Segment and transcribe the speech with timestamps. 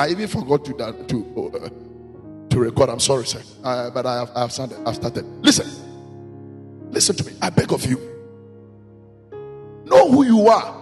[0.00, 1.68] I even forgot to to uh,
[2.48, 2.88] to record.
[2.88, 4.78] I'm sorry, sir, uh, but I have, I have started.
[4.86, 5.26] I've started.
[5.44, 5.68] Listen,
[6.90, 7.36] listen to me.
[7.42, 7.98] I beg of you.
[9.84, 10.74] Know who you are,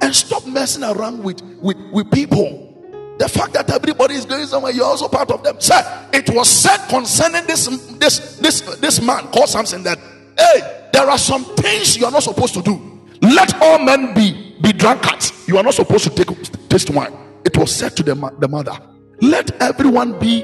[0.00, 2.68] and stop messing around with with with people.
[3.18, 5.60] The fact that everybody is going somewhere, you're also part of them.
[5.60, 5.82] Sir,
[6.12, 7.66] it was said concerning this
[7.98, 9.98] this this this man called Samson that
[10.38, 12.78] hey, there are some things you are not supposed to do.
[13.22, 15.48] Let all men be be drunkards.
[15.48, 16.28] You are not supposed to take
[16.68, 17.21] taste wine.
[17.44, 18.78] It was said to the, the mother,
[19.20, 20.42] Let everyone be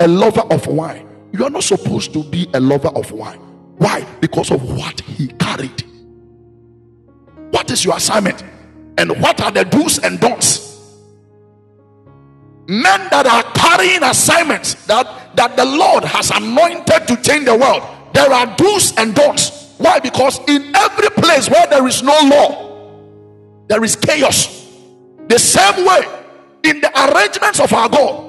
[0.00, 1.06] a lover of wine.
[1.32, 3.38] You are not supposed to be a lover of wine.
[3.78, 4.06] Why?
[4.20, 5.84] Because of what he carried.
[7.50, 8.42] What is your assignment?
[8.96, 10.66] And what are the do's and don'ts?
[12.66, 17.82] Men that are carrying assignments that, that the Lord has anointed to change the world,
[18.12, 19.74] there are do's and don'ts.
[19.78, 20.00] Why?
[20.00, 24.57] Because in every place where there is no law, there is chaos.
[25.28, 26.02] The same way,
[26.64, 28.28] in the arrangements of our God,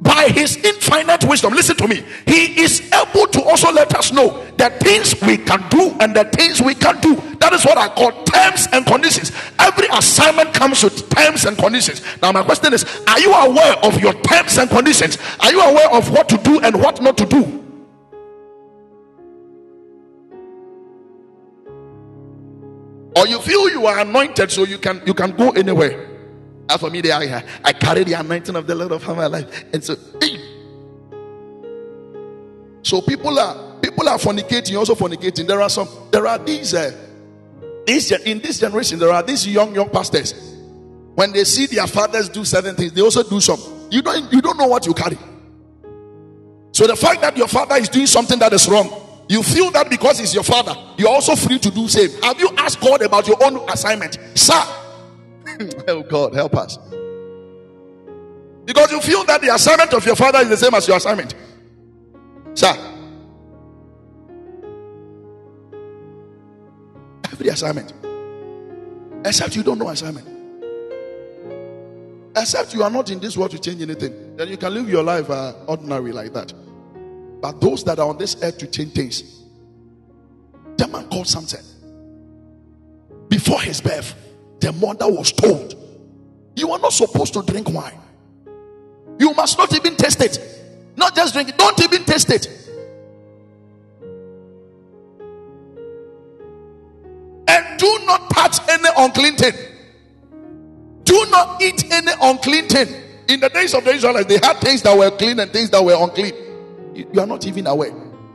[0.00, 4.44] by his infinite wisdom, listen to me, he is able to also let us know
[4.56, 7.14] the things we can do and the things we can do.
[7.38, 9.30] That is what I call terms and conditions.
[9.58, 12.02] Every assignment comes with terms and conditions.
[12.22, 15.18] Now, my question is Are you aware of your terms and conditions?
[15.40, 17.59] Are you aware of what to do and what not to do?
[23.20, 26.08] Or you feel you are anointed so you can you can go anywhere.
[26.68, 29.64] As for me they are i carry the anointing of the lord of my life.
[29.72, 29.94] And so
[32.82, 35.46] so people are people are fornicating also fornicating.
[35.46, 36.96] There are some there are these uh,
[37.86, 40.56] these in this generation there are these young young pastors.
[41.14, 43.60] When they see their fathers do certain things they also do some.
[43.90, 45.18] You don't you don't know what you carry.
[46.72, 49.88] So the fact that your father is doing something that is wrong you feel that
[49.88, 52.10] because he's your father, you're also free to do same.
[52.20, 54.18] Have you asked God about your own assignment?
[54.34, 54.60] Sir,
[55.88, 56.78] oh God, help us.
[58.64, 61.36] Because you feel that the assignment of your father is the same as your assignment.
[62.54, 62.74] Sir,
[67.26, 67.92] every assignment,
[69.24, 70.26] except you don't know assignment.
[72.36, 75.04] Except you are not in this world to change anything, then you can live your
[75.04, 76.52] life uh, ordinary like that.
[77.40, 79.42] But those that are on this earth to change things,
[80.76, 81.64] the man called Samson.
[83.28, 84.14] Before his birth,
[84.60, 85.74] the mother was told,
[86.56, 87.98] You are not supposed to drink wine.
[89.18, 90.38] You must not even taste it.
[90.96, 92.46] Not just drink it, don't even taste it.
[97.48, 99.54] And do not touch any unclean thing.
[101.04, 102.88] Do not eat any unclean thing.
[103.28, 105.84] In the days of the Israelites, they had things that were clean and things that
[105.84, 106.49] were unclean.
[107.12, 107.92] You are not even aware.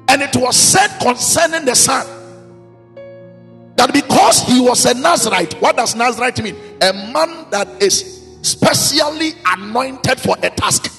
[0.08, 2.06] And it was said concerning the son
[3.76, 6.56] that because he was a Nazarite, what does Nazarite mean?
[6.81, 10.92] A man that is specially anointed for a task.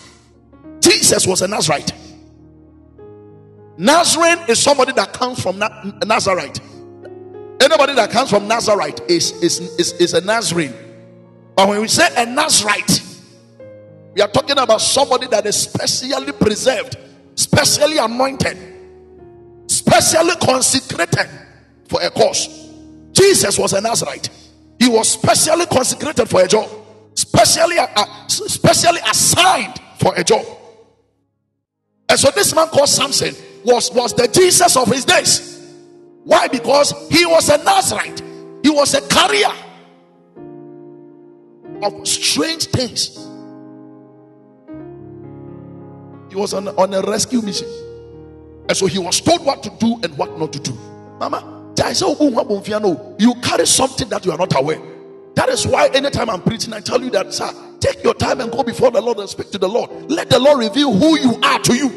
[0.81, 1.93] Jesus was a Nazarite.
[3.79, 5.59] Nazarene is somebody that comes from
[6.05, 6.61] Nazarite.
[7.61, 10.75] Anybody that comes from Nazarite is, is, is, is a Nazarene.
[11.55, 13.03] But when we say a Nazarite,
[14.15, 16.97] we are talking about somebody that is specially preserved
[17.37, 18.59] specially anointed,
[19.69, 21.29] specially consecrated
[21.89, 22.49] for a cause.
[23.13, 24.29] Jesus was a Nazarite.
[24.79, 26.69] He was specially consecrated for a job,
[27.15, 30.45] specially, uh, specially assigned for a job.
[32.09, 35.75] And so this man called Samson was, was the Jesus of his days.
[36.25, 36.49] Why?
[36.49, 38.21] Because he was a Nazarite.
[38.63, 39.53] He was a carrier
[41.83, 43.26] of strange things
[46.37, 47.67] he was on, on a rescue mission.
[48.69, 50.75] And so he was told what to do and what not to do.
[51.19, 51.73] Mama,
[53.19, 54.81] you carry something that you are not aware.
[55.35, 58.53] That is why anytime I'm preaching, I tell you that, sir, take your time and
[58.53, 60.11] go before the Lord and speak to the Lord.
[60.11, 61.89] Let the Lord reveal who you are to you.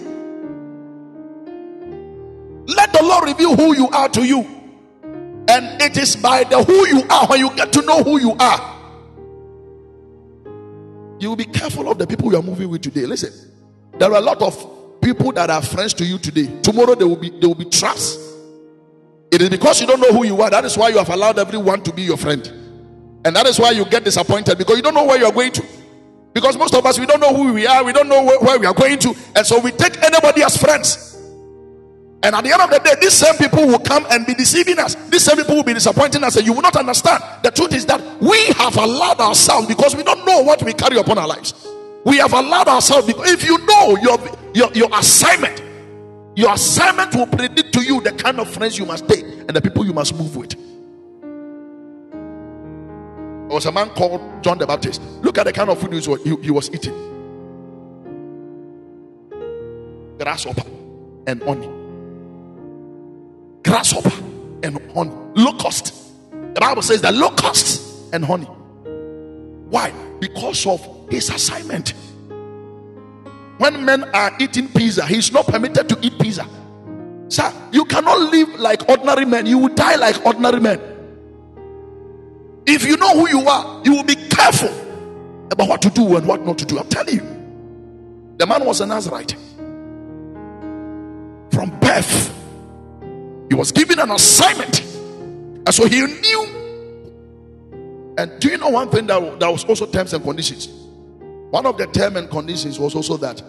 [2.68, 4.48] Let the Lord reveal who you are to you.
[5.50, 8.38] And it is by the who you are when you get to know who you
[8.40, 8.78] are.
[11.20, 13.06] You will be careful of the people you are moving with today.
[13.06, 13.49] Listen.
[14.00, 16.62] There are a lot of people that are friends to you today.
[16.62, 18.18] Tomorrow they will be they will be traps.
[19.32, 20.50] It is because you don't know who you are.
[20.50, 22.48] That is why you have allowed everyone to be your friend.
[23.26, 25.52] And that is why you get disappointed because you don't know where you are going
[25.52, 25.66] to.
[26.34, 28.60] Because most of us we don't know who we are, we don't know where, where
[28.60, 31.16] we are going to, and so we take anybody as friends.
[32.22, 34.78] And at the end of the day, these same people will come and be deceiving
[34.78, 34.96] us.
[35.10, 37.24] These same people will be disappointing us, and you will not understand.
[37.44, 40.98] The truth is that we have allowed ourselves because we don't know what we carry
[40.98, 41.54] upon our lives.
[42.06, 44.18] We have allowed ourselves because if you know your,
[44.54, 45.62] your, your assignment,
[46.36, 49.62] your assignment will predict to you the kind of friends you must take and the
[49.62, 50.52] people you must move with.
[53.50, 55.02] There was a man called John the Baptist.
[55.22, 57.10] Look at the kind of food he he was eating
[60.20, 60.70] grasshopper
[61.26, 61.70] and honey.
[63.64, 64.12] Grasshopper
[64.64, 65.12] and honey.
[65.36, 65.94] Locust.
[66.32, 68.46] The Bible says that locust and honey.
[68.46, 69.92] Why?
[70.20, 71.94] Because of his assignment.
[73.58, 76.48] When men are eating pizza, he's not permitted to eat pizza.
[77.28, 79.46] Sir, you cannot live like ordinary men.
[79.46, 80.82] You will die like ordinary men.
[82.66, 84.70] If you know who you are, you will be careful
[85.52, 86.80] about what to do and what not to do.
[86.80, 87.40] I'm telling you.
[88.38, 89.36] The man was a Nazarite.
[91.52, 92.34] From birth,
[93.50, 94.82] he was given an assignment.
[94.82, 96.46] And so he knew.
[98.18, 100.70] And do you know one thing that, that was also terms and conditions?
[101.50, 103.42] One of the terms and conditions was also that.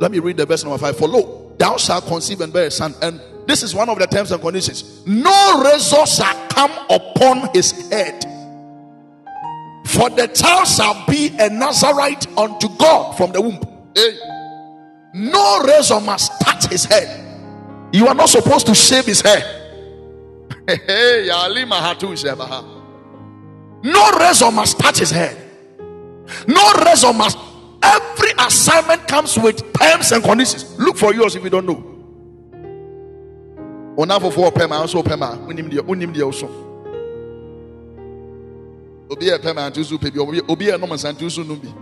[0.00, 0.96] Let me read the verse number five.
[0.98, 2.94] For lo, thou shalt conceive and bear a son.
[3.00, 5.06] And this is one of the terms and conditions.
[5.06, 8.24] No razor shall come upon his head.
[9.86, 13.60] For the child shall be a Nazarite unto God from the womb.
[13.94, 14.18] Hey.
[15.14, 17.22] No razor must touch his head.
[17.94, 19.62] You are not supposed to shave his hair.
[23.82, 25.45] no razor must touch his head.
[26.46, 27.38] No must
[27.82, 30.78] Every assignment comes with terms and conditions.
[30.78, 31.92] Look for yours if you don't know.
[33.96, 35.38] Onafo for pema also pema.
[35.46, 36.46] Unim dia unim dia also.
[39.08, 40.18] Obi e pema antusu pebi
[40.48, 41.72] obi e no mansantu su numbi.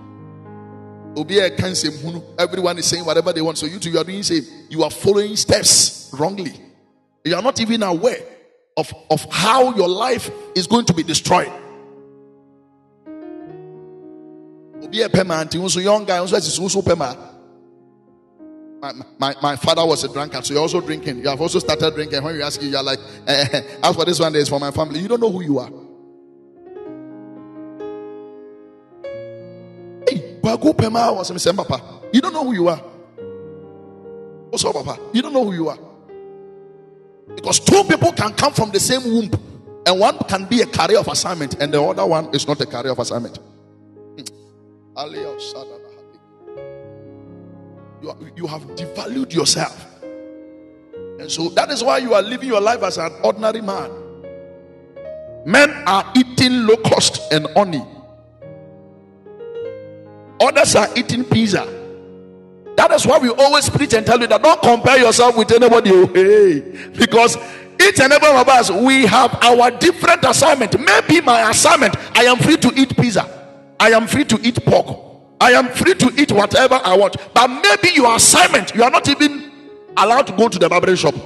[1.16, 2.22] Obi hunu.
[2.38, 3.56] Everyone is saying whatever they want.
[3.56, 4.42] So you two you are doing same.
[4.68, 6.52] You are following steps wrongly.
[7.24, 8.20] You are not even aware
[8.76, 11.50] of, of how your life is going to be destroyed.
[15.02, 17.34] A pema nti nso young guy nso asisi nso pema
[19.18, 21.18] my, my, father was a drunkard, so you're also drinking.
[21.20, 22.22] You have also started drinking.
[22.22, 25.00] When you ask you, you're like, eh, as for this one, is for my family.
[25.00, 25.70] You don't know who you are.
[30.06, 32.76] Hey, Bago Pema was saying, Papa, you don't know who you are.
[34.50, 35.78] What's Also, Papa, you don't know who you are.
[37.34, 39.30] Because two people can come from the same womb,
[39.86, 42.66] and one can be a career of assignment, and the other one is not a
[42.66, 43.38] career of assignment.
[48.00, 49.86] You, you have devalued yourself.
[51.18, 53.90] And so that is why you are living your life as an ordinary man.
[55.46, 57.84] Men are eating locust and honey.
[60.40, 61.66] Others are eating pizza.
[62.76, 65.90] That is why we always preach and tell you that don't compare yourself with anybody.
[65.92, 66.60] Oh, hey,
[66.96, 67.36] because
[67.80, 70.78] each and every one of us we have our different assignment.
[70.78, 73.33] Maybe my assignment, I am free to eat pizza.
[73.80, 75.14] I am free to eat pork.
[75.40, 77.16] I am free to eat whatever I want.
[77.34, 79.50] But maybe your assignment, you are not even
[79.96, 81.14] allowed to go to the barbering shop.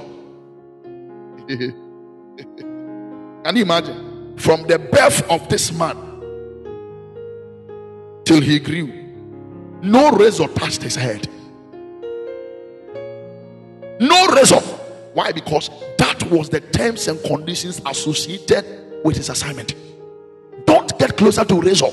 [3.43, 4.37] Can you imagine?
[4.37, 5.97] From the birth of this man
[8.25, 8.87] till he grew,
[9.81, 11.27] no razor touched his head.
[13.99, 14.59] No razor.
[15.13, 15.31] Why?
[15.31, 19.75] Because that was the terms and conditions associated with his assignment.
[20.65, 21.89] Don't get closer to razor.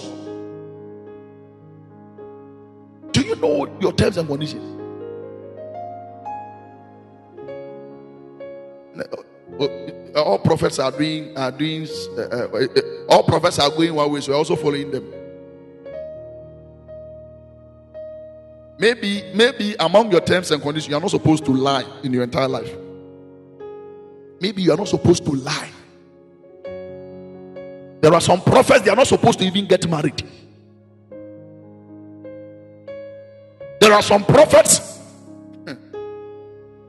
[3.36, 4.72] You know your terms and conditions?
[10.16, 11.86] All prophets are doing are doing.
[12.16, 12.66] Uh, uh, uh,
[13.08, 15.12] all prophets are going one way, so we're also following them.
[18.78, 22.24] Maybe, maybe among your terms and conditions, you are not supposed to lie in your
[22.24, 22.70] entire life.
[24.38, 25.70] Maybe you are not supposed to lie.
[28.02, 30.22] There are some prophets, they are not supposed to even get married.
[33.86, 34.98] There are some prophets,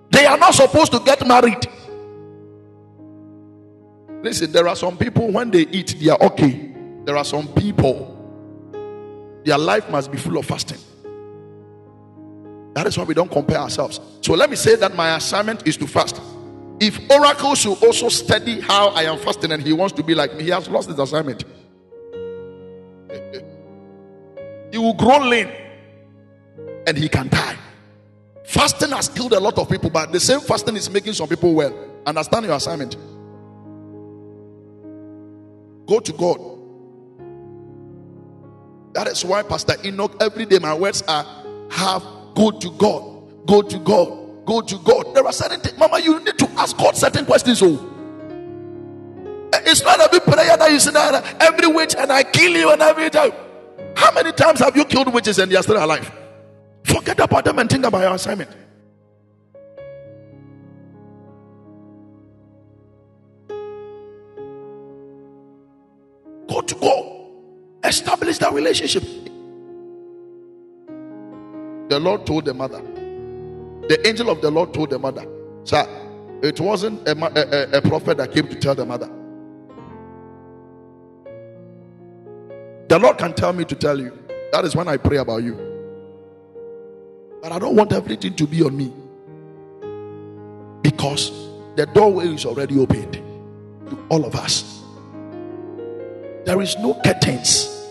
[0.09, 1.63] they are not supposed to get married.
[4.23, 6.73] Listen, there are some people when they eat, they are okay.
[7.05, 8.15] There are some people,
[9.45, 10.79] their life must be full of fasting.
[12.73, 14.01] That is why we don't compare ourselves.
[14.21, 16.19] So let me say that my assignment is to fast.
[16.79, 20.35] If Oracle should also study how I am fasting and he wants to be like
[20.35, 21.43] me, he has lost his assignment.
[24.71, 25.66] he will grow lean
[26.87, 27.55] and he can die.
[28.45, 31.53] Fasting has killed a lot of people, but the same fasting is making some people
[31.53, 31.77] well.
[32.05, 32.95] Understand your assignment.
[35.85, 36.39] Go to God.
[38.93, 41.25] That is why Pastor Enoch, every day my words are
[41.69, 42.01] have
[42.33, 45.13] go to God, go to God, go to God.
[45.13, 47.61] There are certain things, Mama, you need to ask God certain questions.
[47.61, 47.75] Oh,
[49.53, 50.91] eh, it's not big prayer that you say
[51.45, 53.33] every witch and I kill you and every time.
[53.95, 56.09] How many times have you killed witches and they are still alive?
[56.87, 58.49] Forget about them and think about your assignment.
[66.47, 67.31] Go to go.
[67.83, 69.03] Establish that relationship.
[71.89, 72.81] The Lord told the mother,
[73.89, 75.25] the angel of the Lord told the mother,
[75.65, 75.85] Sir,
[76.41, 79.09] it wasn't a, a, a prophet that came to tell the mother.
[82.87, 84.17] The Lord can tell me to tell you.
[84.53, 85.66] That is when I pray about you.
[87.47, 88.91] But I don't want everything to be on me.
[90.81, 91.31] Because
[91.77, 94.83] the doorway is already opened to all of us.
[96.43, 97.87] There is no curtains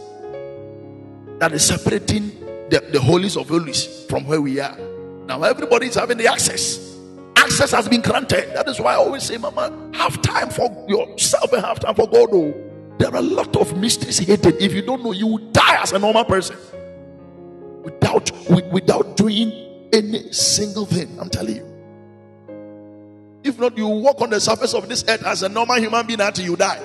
[1.39, 4.77] that is separating the, the holies of holies from where we are.
[5.25, 6.95] Now everybody is having the access.
[7.35, 8.55] Access has been granted.
[8.55, 12.07] That is why I always say, Mama, have time for yourself and have time for
[12.07, 12.29] God.
[12.31, 12.55] Oh,
[12.99, 14.55] there are a lot of mysteries hidden.
[14.61, 16.59] If you don't know, you will die as a normal person
[18.15, 21.19] without without doing any single thing.
[21.21, 21.73] I'm telling you.
[23.45, 26.21] If not, you walk on the surface of this earth as a normal human being
[26.21, 26.81] until you die.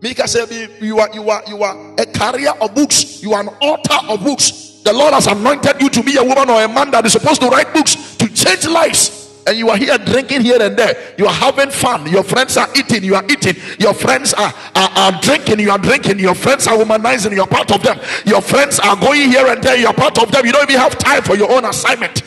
[0.00, 3.48] Mika said, You are you are you are a carrier of books, you are an
[3.48, 4.80] author of books.
[4.84, 7.40] The Lord has anointed you to be a woman or a man that is supposed
[7.40, 9.21] to write books to change lives.
[9.46, 11.14] And you are here drinking here and there.
[11.18, 12.06] You are having fun.
[12.08, 13.02] Your friends are eating.
[13.02, 13.56] You are eating.
[13.78, 15.58] Your friends are, are, are drinking.
[15.58, 16.20] You are drinking.
[16.20, 17.32] Your friends are womanizing.
[17.32, 17.98] You are part of them.
[18.24, 19.76] Your friends are going here and there.
[19.76, 20.46] You are part of them.
[20.46, 22.22] You don't even have time for your own assignment.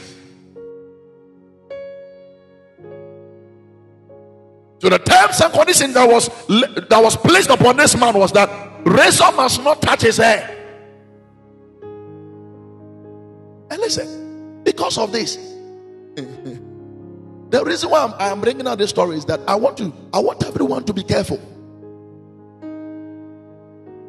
[4.82, 8.50] So the terms and conditions that was that was placed upon this man was that
[8.86, 10.52] razor must not touch his hair.
[13.72, 15.55] And listen, because of this,
[17.50, 20.20] the reason why I'm, I'm bringing out this story is that I want to I
[20.20, 21.38] want everyone to be careful.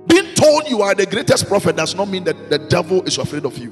[0.07, 3.45] Being told you are the greatest prophet does not mean that the devil is afraid
[3.45, 3.71] of you.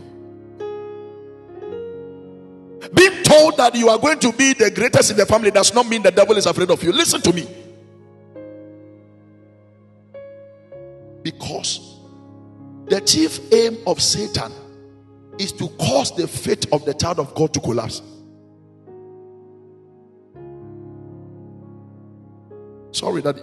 [2.92, 5.88] Being told that you are going to be the greatest in the family does not
[5.88, 6.92] mean the devil is afraid of you.
[6.92, 7.49] Listen to me.
[11.23, 11.99] Because
[12.87, 14.52] the chief aim of Satan
[15.38, 18.02] is to cause the faith of the child of God to collapse.
[23.04, 23.42] Sorry, daddy.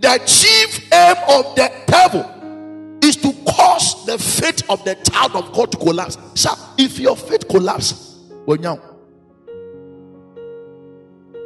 [0.00, 5.50] The chief aim of the devil is to cause the faith of the child of
[5.54, 6.18] God to collapse.
[6.34, 8.76] Sir, if your faith collapses, well, now,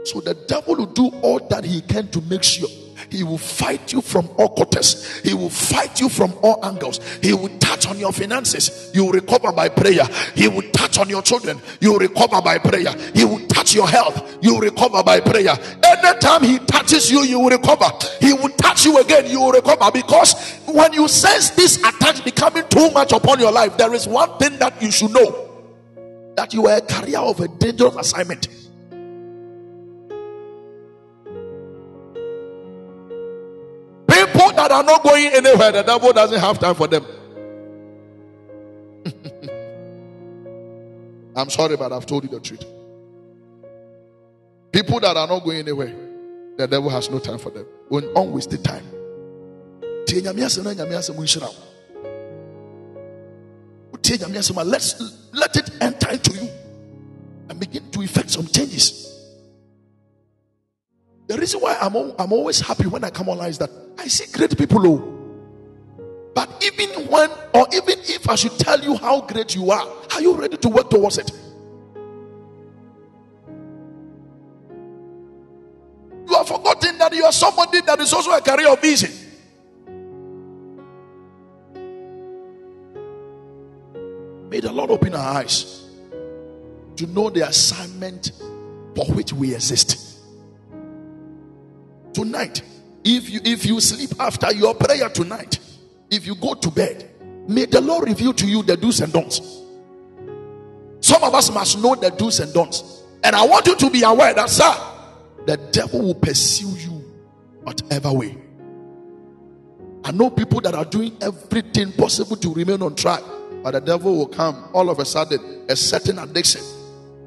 [0.03, 2.69] so the devil will do all that he can to make sure
[3.11, 5.21] he will fight you from all quarters.
[5.21, 7.01] He will fight you from all angles.
[7.23, 8.91] He will touch on your finances.
[8.95, 10.05] You will recover by prayer.
[10.35, 11.61] He will touch on your children.
[11.81, 12.93] You will recover by prayer.
[13.15, 14.39] He will touch your health.
[14.43, 15.55] You will recover by prayer.
[15.85, 17.91] Anytime he touches you, you will recover.
[18.21, 19.31] He will touch you again.
[19.31, 20.35] You will recover because
[20.67, 24.59] when you sense this attack becoming too much upon your life, there is one thing
[24.59, 25.43] that you should know
[26.37, 28.49] that you are a carrier of a dangerous assignment.
[34.77, 37.05] Are not going anywhere, the devil doesn't have time for them.
[41.37, 42.65] I'm sorry, but I've told you the truth.
[44.73, 45.95] People that are not going anywhere,
[46.57, 47.67] the devil has no time for them.
[47.89, 48.85] When unwasted time.
[54.65, 56.49] Let's let it enter into you
[57.49, 59.05] and begin to effect some changes.
[61.27, 64.31] The reason why I'm, I'm always happy when I come online is that I see
[64.33, 64.87] great people.
[64.87, 65.13] Oh.
[66.35, 70.21] But even when, or even if I should tell you how great you are, are
[70.21, 71.31] you ready to work towards it?
[76.29, 79.11] You have forgotten that you are somebody that is also a career of vision.
[84.51, 85.89] May the Lord open our eyes
[86.97, 88.33] to know the assignment
[88.95, 90.19] for which we exist
[92.13, 92.63] tonight
[93.07, 95.61] if you if you sleep after your prayer tonight
[96.11, 97.09] if you go to bed
[97.49, 99.63] may the lord reveal to you the do's and don'ts.
[101.01, 103.05] Some of us must know the do's and don'ts.
[103.23, 104.75] And i want you to be aware that sir
[105.47, 107.05] the devil will pursue you
[107.63, 108.37] whatever way.
[110.05, 113.23] I know people that are doing everything possible to remain on track
[113.63, 114.69] but the devil will come.
[114.73, 116.63] All of a sudden a certain addiction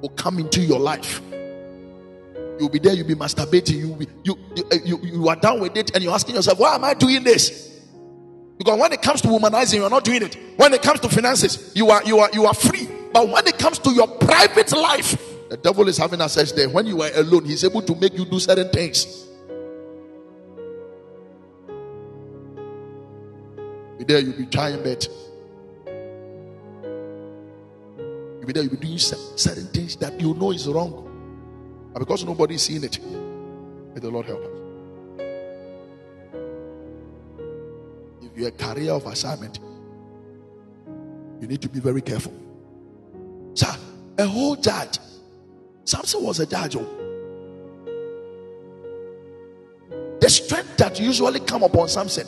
[0.01, 1.21] will come into your life
[2.59, 5.61] You'll be there, you'll be masturbating, you'll be, you, you, eh, you, you are done
[5.61, 7.79] with it, and you're asking yourself, Why am I doing this?
[8.57, 10.37] Because when it comes to womanizing, you're not doing it.
[10.57, 12.89] When it comes to finances, you are you are you are free.
[13.13, 15.17] But when it comes to your private life,
[15.49, 16.69] the devil is having access there.
[16.69, 19.05] When you are alone, he's able to make you do certain things.
[23.97, 25.07] Be there, you'll be trying bet.
[28.39, 31.08] You'll be there, you'll be doing certain things that you know is wrong.
[31.95, 34.59] And because nobody is seeing it, may the Lord help us.
[38.21, 39.59] If you're a career of assignment,
[41.41, 42.33] you need to be very careful.
[43.53, 43.75] Sir,
[44.17, 44.99] a whole judge.
[45.85, 46.75] Samson was a judge.
[46.75, 46.85] Oh.
[50.21, 52.27] The strength that usually come upon Samson,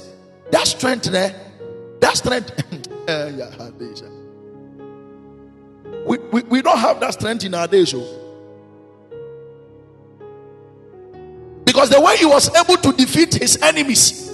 [0.50, 1.36] that strength there,
[2.00, 2.52] that strength.
[3.08, 3.32] Eh,
[6.06, 7.96] we, we, we don't have that strength in our days.
[7.96, 8.21] Oh.
[11.72, 14.30] Because the way he was able to defeat his enemies.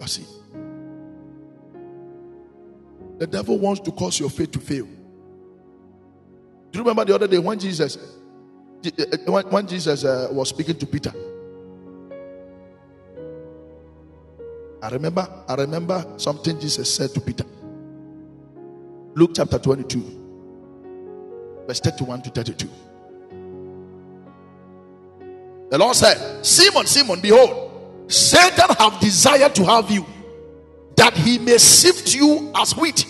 [0.00, 0.24] I see.
[3.18, 4.84] The devil wants to cause your faith to fail.
[4.84, 7.98] Do you remember the other day when Jesus,
[9.26, 11.12] when Jesus uh, was speaking to Peter?
[14.80, 17.44] I remember, I remember something Jesus said to Peter.
[19.16, 20.25] Luke chapter 22
[21.66, 22.68] verse 31 to 32.
[25.68, 30.06] The Lord said, Simon, Simon, behold, Satan have desired to have you,
[30.96, 33.04] that he may sift you as wheat.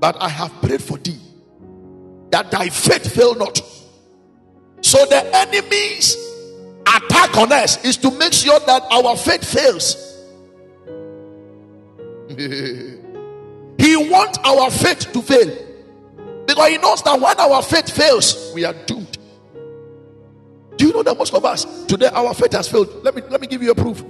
[0.00, 1.18] But I have prayed for thee,
[2.30, 3.60] that thy faith fail not.
[4.80, 6.16] So the enemy's
[6.86, 10.08] attack on us is to make sure that our faith fails.
[13.78, 15.71] he wants our faith to fail.
[16.52, 19.16] Because he knows that when our faith fails, we are doomed.
[20.76, 23.02] Do you know that most of us today our faith has failed?
[23.02, 24.04] Let me let me give you a proof.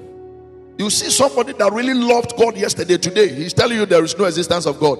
[0.76, 4.24] You see somebody that really loved God yesterday, today, he's telling you there is no
[4.24, 4.98] existence of God.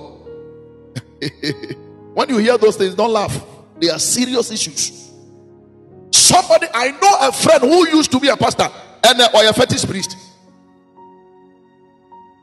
[2.14, 3.44] when you hear those things, don't laugh.
[3.80, 5.10] They are serious issues.
[6.12, 8.68] Somebody, I know a friend who used to be a pastor
[9.02, 10.16] and a, or a fetish priest.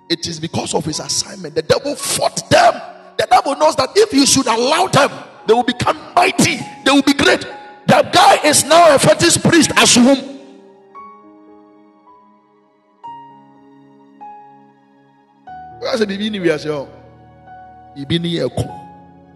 [0.10, 1.56] It is because of his assignment.
[1.56, 2.82] The devil fought them
[3.20, 5.12] the devil knows that if you should allow them,
[5.46, 7.46] they will become mighty, they will be great.
[7.86, 10.18] That guy is now a fetish priest as whom.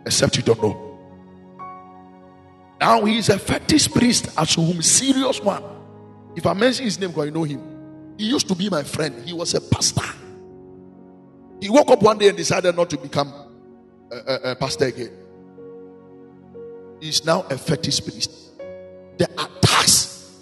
[0.05, 0.99] Except you don't know.
[2.79, 5.63] Now he is a fetish priest as whom serious one.
[6.35, 8.15] If I mention his name, because you know him.
[8.17, 9.25] He used to be my friend.
[9.25, 10.05] He was a pastor.
[11.59, 13.33] He woke up one day and decided not to become
[14.13, 15.11] a, a pastor again.
[16.99, 18.31] He's now a fetish priest.
[19.17, 20.39] The attacks,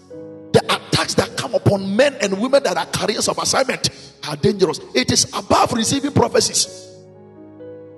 [0.53, 3.89] the attacks that come upon men and women that are carriers of assignment
[4.27, 4.79] are dangerous.
[4.93, 6.89] It is above receiving prophecies.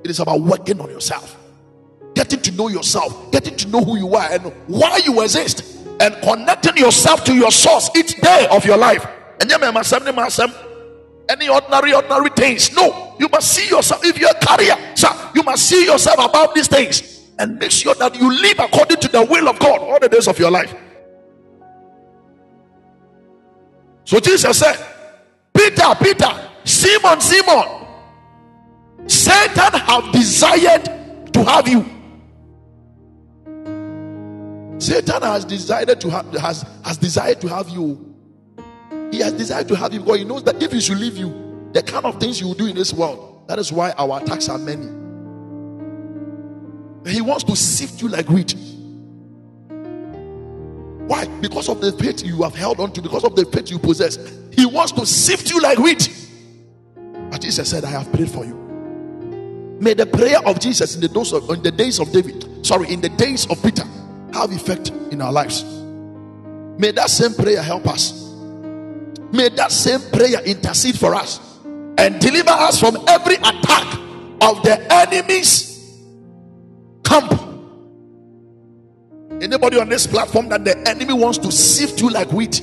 [0.03, 1.37] It is about working on yourself,
[2.13, 5.63] getting to know yourself, getting to know who you are and why you exist,
[5.99, 9.05] and connecting yourself to your source each day of your life.
[9.39, 9.49] And
[11.29, 12.75] any ordinary, ordinary things.
[12.75, 14.03] No, you must see yourself.
[14.03, 17.95] If you're a carrier, sir, you must see yourself above these things and make sure
[17.95, 20.73] that you live according to the will of God all the days of your life.
[24.05, 24.75] So Jesus said,
[25.55, 27.87] Peter, Peter, Simon, Simon,
[29.07, 31.85] Satan have desired to have you.
[34.79, 38.12] Satan has decided to have has, has desired to have you.
[39.13, 41.69] He has desired to have you because he knows that if he should leave you,
[41.71, 43.43] the kind of things you will do in this world.
[43.47, 44.87] That is why our attacks are many.
[47.07, 48.55] He wants to sift you like wheat.
[51.07, 51.27] Why?
[51.41, 54.17] Because of the faith you have held on to, because of the faith you possess.
[54.51, 56.09] He wants to sift you like wheat.
[57.29, 58.55] But Jesus said, I have prayed for you.
[59.79, 62.91] May the prayer of Jesus in the days of, in the days of David, sorry,
[62.91, 63.85] in the days of Peter,
[64.33, 65.63] have effect in our lives.
[66.79, 68.22] May that same prayer help us
[69.33, 71.39] May that same prayer intercede for us
[71.97, 73.97] and deliver us from every attack
[74.41, 75.99] of the enemy's
[77.03, 77.31] camp.
[79.41, 82.61] Anybody on this platform that the enemy wants to sift you like wheat,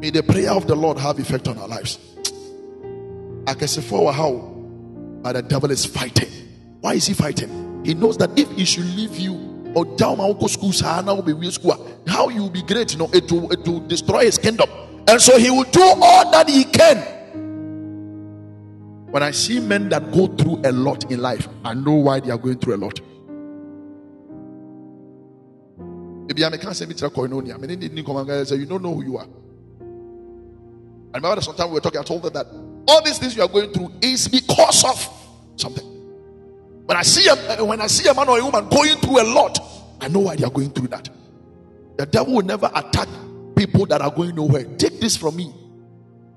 [0.00, 2.00] may the prayer of the Lord have effect on our lives.
[3.46, 4.32] I can say for how,
[5.22, 6.28] but the devil is fighting.
[6.80, 7.84] Why is he fighting?
[7.84, 10.72] He knows that if he should leave you or down my uncle school
[11.06, 14.38] will be school how you will be great know it will, it will destroy his
[14.38, 14.68] kingdom.
[15.08, 16.98] And so he will do all that he can.
[19.10, 22.30] When i see men that go through a lot in life i know why they
[22.30, 23.00] are going through a lot.
[26.28, 27.54] Maybe i can't say me koinonia.
[27.54, 29.26] I mean say you don't know who you are.
[31.12, 32.46] I remember that sometimes we were talking, I told them that
[32.86, 35.08] all these things you are going through is because of
[35.56, 35.99] something.
[36.90, 39.26] When I see a when I see a man or a woman going through a
[39.32, 39.56] lot,
[40.00, 41.08] I know why they are going through that.
[41.96, 43.06] The devil will never attack
[43.54, 44.64] people that are going nowhere.
[44.76, 45.54] Take this from me.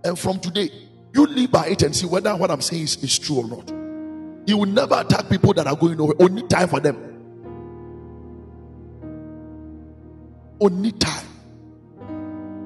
[0.04, 0.70] And from today,
[1.12, 3.74] you live by it and see whether what I'm saying is, is true or not.
[4.46, 6.18] He will never attack people that are going nowhere.
[6.20, 6.98] Only time for them.
[10.62, 11.26] Only time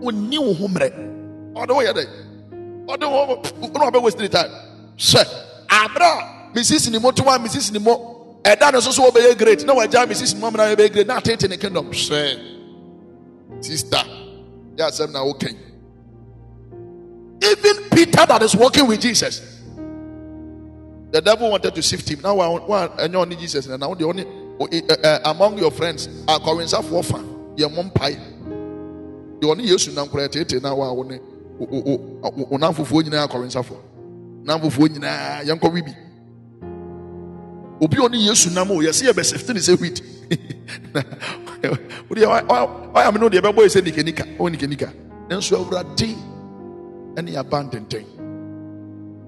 [0.04, 0.92] Only onni wo ho mmerɛ
[1.56, 2.06] ɔde woyɛ dɛ
[2.90, 4.52] ɔde wo ɔno ɔbɛ waste the time
[4.98, 5.26] hwɛ
[5.70, 9.38] abere a mrs ni mo to wa mrs ni mo ɛda no nso so wɔbɛyɛ
[9.38, 11.94] great na wɔagya mrs ni mo amena yɛbɛyɛ great na atete ne kingdom
[13.62, 14.04] sister
[14.76, 15.56] yɛ asɛm na wokan
[17.44, 19.42] even peter that is working with jesus
[21.12, 24.04] the devil wanted to sift him now one and you only jesus and now the
[24.06, 24.26] only
[24.60, 27.20] uh, among your friends are akɔwensafoɔ fa
[27.56, 28.18] yɛ mo mpae
[29.40, 31.20] deɛ ɔne yesu nam koraa tete na wa wo ne
[31.60, 33.78] wo nam fufuo nyinaa akɔwensafoɔ
[34.44, 36.07] nam fufuo nyinaa yɛnkɔ wibi
[37.82, 40.02] obi ɔne yesu nam o yɛsɛ yɛbɛsɛfte ne sɛ wheat.
[42.10, 42.48] Wodeɛ
[42.94, 44.94] ɔyɛ me no deɛ ɛbɛbɔ yɛ sɛ nikanika ɔ nikanika
[45.30, 46.16] nanso awurade
[47.16, 48.06] ɛne yɛaba ntɛntɛn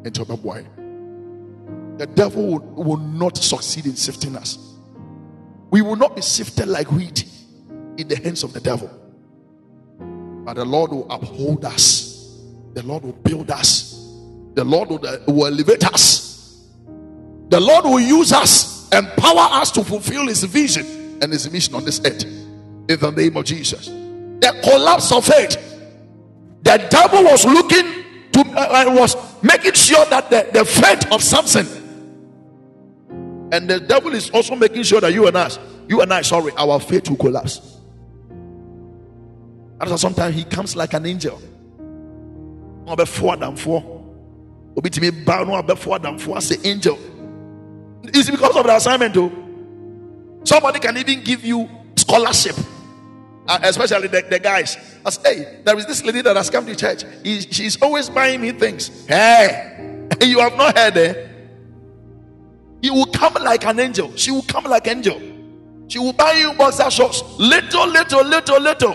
[0.03, 0.65] nti ɔbɛboa yɛ
[1.99, 4.57] the devil will, will not succeed in sifting us.
[5.69, 7.25] We will not be sifted like wheat
[7.97, 8.89] in the hands of the devil.
[10.45, 12.37] But the lord will uphold us.
[12.73, 13.95] The lord will build us.
[14.53, 16.18] The lord will, uh, will elevate us
[17.49, 20.85] the lord will use us empower us to fulfill his vision
[21.21, 25.57] and his mission on this earth in the name of jesus the collapse of faith
[26.61, 27.99] the devil was looking
[28.31, 31.67] to uh, uh, was making sure that the, the faith of Samson
[33.51, 35.57] and the devil is also making sure that you and us,
[35.87, 37.77] you and I, sorry, our faith will collapse.
[39.81, 41.41] And sometimes he comes like an angel.
[42.95, 43.83] Before than four,
[44.75, 46.41] obi to me bow no before than four.
[46.41, 46.97] Say angel.
[48.03, 49.31] It's because of the assignment, though.
[50.43, 52.55] Somebody can even give you scholarship
[53.49, 54.77] uh, especially the, the guys.
[55.09, 57.03] Say, hey, there is this lady that has come to church.
[57.23, 59.07] He, she's always buying me things.
[59.07, 60.97] Hey, you have not heard.
[60.97, 61.27] Eh?
[62.81, 64.15] He will come like an angel.
[64.15, 65.19] She will come like angel.
[65.87, 67.23] She will buy you boxer shorts.
[67.39, 68.93] Little, little, little, little.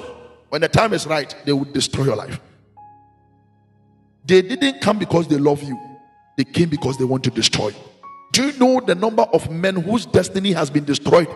[0.50, 2.40] When the time is right, they will destroy your life.
[4.24, 5.78] They didn't come because they love you.
[6.36, 7.74] They came because they want to destroy you.
[8.34, 11.28] Do you know the number of men whose destiny has been destroyed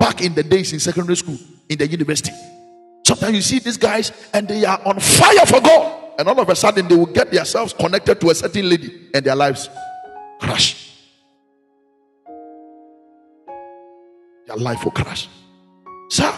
[0.00, 2.32] back in the days in secondary school, in the university?
[3.06, 6.48] Sometimes you see these guys and they are on fire for God, and all of
[6.48, 9.70] a sudden they will get themselves connected to a certain lady and their lives
[10.40, 10.98] crash.
[14.48, 15.28] Their life will crash.
[16.10, 16.34] Sir,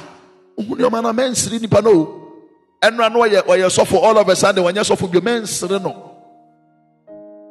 [0.59, 2.21] your man nipa no.
[2.83, 5.45] And run away or suffer all of a sudden when you suffer your men.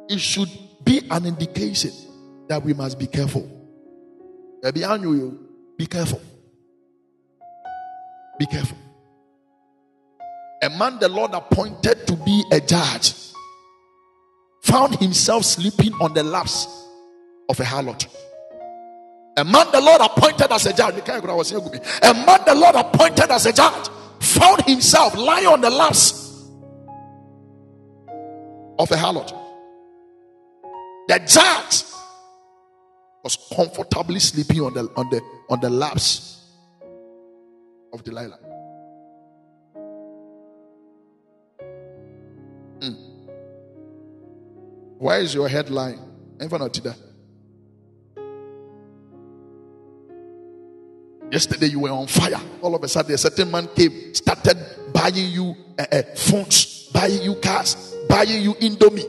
[0.08, 0.50] It should
[0.84, 1.90] be an indication
[2.48, 3.48] that we must be careful.
[4.62, 6.20] Be careful.
[8.38, 8.78] Be careful
[10.64, 13.12] a man the Lord appointed to be a judge
[14.62, 16.66] found himself sleeping on the laps
[17.50, 18.06] of a harlot.
[19.36, 23.52] A man the Lord appointed as a judge, a man the Lord appointed as a
[23.52, 23.88] judge
[24.20, 26.48] found himself lying on the laps
[28.78, 29.28] of a harlot.
[31.08, 31.93] The judge
[33.24, 36.42] was comfortably sleeping on the on the on the laps
[37.92, 38.38] of Delilah.
[44.98, 45.98] Why is your headline?
[51.30, 52.40] Yesterday you were on fire.
[52.62, 54.56] All of a sudden, a certain man came, started
[54.92, 59.04] buying you uh, uh, phones, buying you cars, buying you Indomie.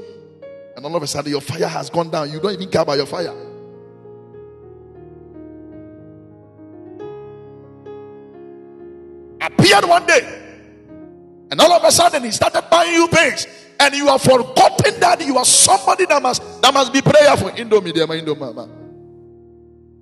[0.76, 2.32] And all of a sudden, your fire has gone down.
[2.32, 3.45] You don't even care about your fire.
[9.66, 10.22] Appeared one day,
[11.50, 13.48] and all of a sudden, he started buying you things
[13.80, 17.50] and you have forgotten that you are somebody that must that must be prayerful.
[17.50, 18.70] Indomie, Indomie.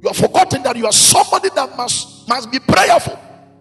[0.02, 3.18] You have forgotten that you are somebody that must must be prayerful.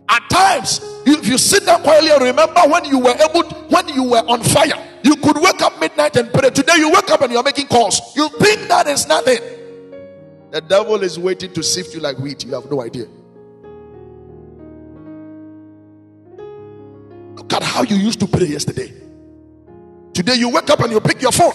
[0.09, 3.89] At times, if you sit down quietly and remember when you were able, to, when
[3.91, 6.51] you were on fire, you could wake up midnight and pray.
[6.51, 8.01] Today, you wake up and you are making calls.
[8.17, 9.39] You think that is nothing.
[10.51, 12.45] The devil is waiting to sift you like wheat.
[12.45, 13.07] You have no idea.
[17.53, 18.93] At how you used to pray yesterday.
[20.15, 21.53] Today you wake up and you pick your phone.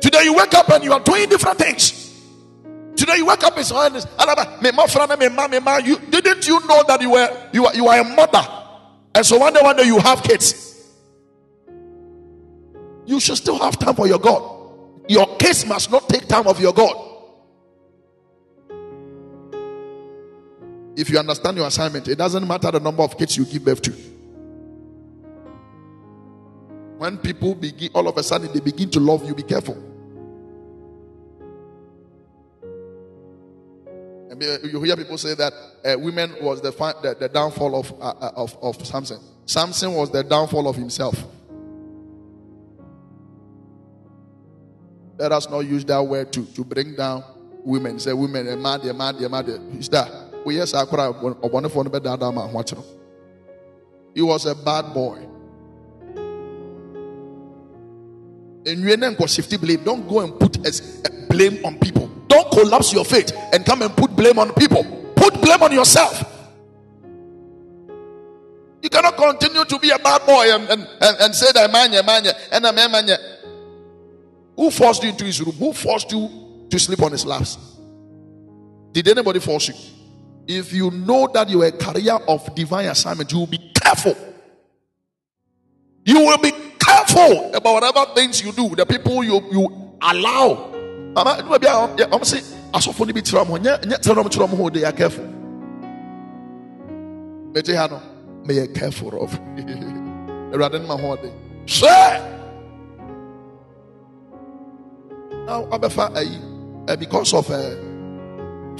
[0.00, 2.14] Today you wake up and you are doing different things.
[2.96, 3.68] Today you wake up and
[5.86, 8.46] you didn't you know that you were you are you are a mother,
[9.14, 10.64] and so one day one day you have kids.
[13.04, 14.42] You should still have time for your God.
[15.08, 17.15] Your kids must not take time of your God.
[20.96, 23.82] If you understand your assignment, it doesn't matter the number of kids you give birth
[23.82, 23.92] to.
[26.96, 29.76] When people begin, all of a sudden, they begin to love you, be careful.
[34.30, 35.52] I mean, you hear people say that
[35.84, 39.20] uh, women was the, fi- the, the downfall of, uh, uh, of, of Samson.
[39.44, 41.22] Samson was the downfall of himself.
[45.18, 47.22] Let us not use that word to, to bring down
[47.64, 47.98] women.
[47.98, 49.44] Say women, a man, a man, a man.
[49.78, 50.25] Is that?
[50.46, 51.82] We yes, I could have wonderful.
[54.14, 55.26] He was a bad boy.
[58.64, 59.82] And you ain't shifty blame.
[59.82, 62.08] Don't go and put a eh, blame on people.
[62.28, 64.84] Don't collapse your faith and come and put blame on people.
[65.16, 66.22] Put blame on yourself.
[68.82, 71.90] You cannot continue to be a bad boy and, and, and, and say that man,
[72.06, 73.08] man, and a man, man.
[74.54, 75.56] Who forced you into his room?
[75.56, 77.58] Who forced you to sleep on his laps?
[78.92, 79.95] Did anybody force you?
[80.48, 84.16] If you know that you're a career of divine assignment, you will be careful.
[86.04, 90.72] You will be careful about whatever things you do, the people you, you allow.
[91.16, 92.44] I'm saying,
[92.80, 95.32] funny bit from when you're telling them they are careful.
[98.44, 99.38] May you careful of.
[100.54, 101.32] Rather than my whole day.
[101.66, 102.32] Say.
[105.46, 107.74] Now, uh, because of uh,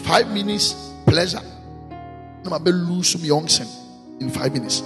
[0.05, 1.41] five minutes pleasure,
[2.49, 3.67] Going to lose my unction
[4.21, 4.81] in five minutes.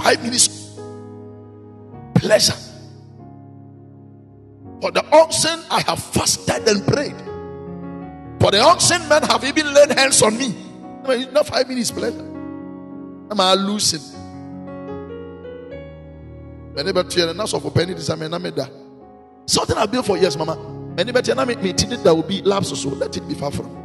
[0.00, 0.78] Five minutes
[2.14, 2.54] pleasure.
[4.80, 7.16] For the oxen, I have fasted and prayed.
[8.40, 10.54] For the oxen, men have even laid hands on me.
[11.04, 12.20] I mean, not five minutes pleasure.
[13.30, 14.00] Am I losing?
[16.74, 18.68] Many better and not for penny this I
[19.46, 20.56] Something I built for years, mama.
[20.96, 23.83] Many better and me meeting that will be lapses, so let it be far from.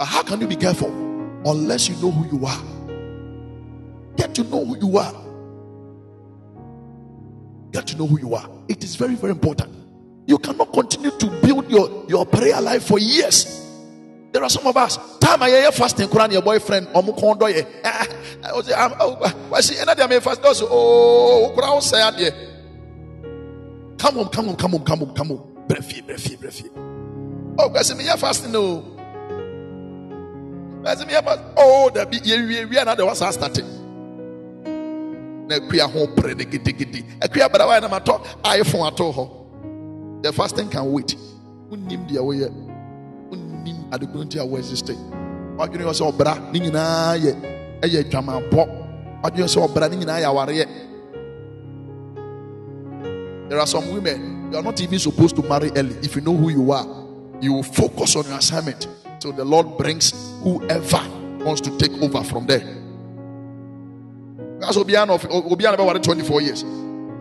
[0.00, 0.90] How can you be careful
[1.44, 2.62] unless you know who you are?
[4.16, 5.14] Get to know who you are.
[7.72, 8.48] Get to know who you are.
[8.68, 9.74] It is very, very important.
[10.26, 13.58] You cannot continue to build your, your prayer life for years
[14.32, 14.98] there are some of us.
[15.18, 17.44] Time I hear fasting, Quran, your boyfriend, or Mukondo.
[17.84, 20.40] I was, I see another may fast.
[20.44, 22.30] Oh, Quran say,
[23.98, 25.66] Come on, come on, come on, come on, come on.
[25.66, 26.70] Brefi, brefi, brefi.
[27.58, 28.97] Oh, guys, me fasting, no.
[31.56, 33.66] Oh, the be we are not the ones starting.
[35.46, 37.02] Na kuya ho pre de gidi gidi.
[37.20, 40.20] Akuya bara wa na mato iPhone ato ho.
[40.22, 41.14] The fasting can wait.
[41.70, 42.48] Unim dia wo ye
[43.90, 44.94] adekunu nti a wɔ existe
[45.56, 47.32] wadwene yɛ sɛ ɔbra ne nyinaa yɛ
[47.82, 48.62] ɛyɛ adwamampɔ
[49.22, 50.66] wadwene sɛ ɔbra ne nyinaa yɛ awareɛ
[53.48, 56.34] there are some women you are not even supposed to marry early if you know
[56.34, 56.86] who you are
[57.40, 58.86] you will focus on your assignment
[59.20, 61.00] till the lord brings whoever
[61.44, 62.60] wants to take over from there.
[64.60, 66.64] That's obiara of obiara bɛ 24 years.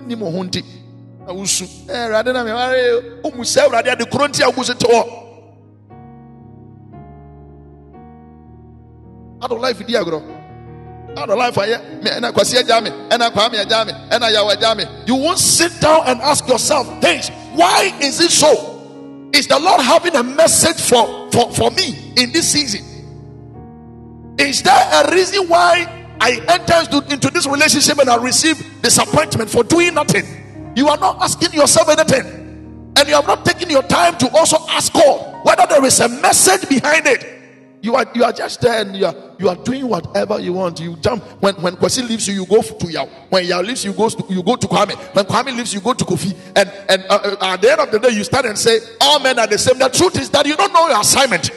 [0.05, 0.63] Ni mo ho nti
[1.25, 1.63] na wusu.
[1.89, 4.87] Eh, Ɛɛ ɛwurade na mi ware ɔmu sɛ ɛwurade ade kuro nti a wusu te
[4.87, 5.23] hɔ.
[9.41, 10.21] adɔ life di agorɔ
[11.15, 12.89] adɔ life ayɛ me ɛna kwasi agya me.
[12.89, 13.93] Ɛna kwame agya me.
[14.09, 14.85] Ɛna yawo agya me.
[15.05, 18.76] You won't sit down and ask yourself things why is it so
[19.33, 22.83] is the lord having a message for for for me in this season?
[24.39, 29.63] Is there a reason why i entered into this relationship and i received disappointment for
[29.63, 30.25] doing nothing?
[30.75, 32.93] You are not asking yourself anything.
[32.97, 36.09] And you have not taken your time to also ask god whether there is a
[36.09, 37.36] message behind it
[37.81, 40.79] you are you are just there and you are you are doing whatever you want.
[40.79, 43.05] You jump when when Kwesi leaves you, you go to Yao.
[43.29, 44.95] When Yao leaves you, go to, you go to Kwame.
[45.15, 46.35] When Kwame leaves you, go to Kofi.
[46.55, 49.19] And and uh, uh, at the end of the day, you stand and say, all
[49.19, 49.77] men are the same.
[49.79, 51.51] The truth is that you don't know your assignment.